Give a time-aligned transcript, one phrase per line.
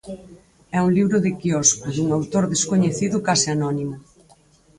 [0.77, 3.95] É un libro de quiosco, dun autor descoñecido, case anónimo.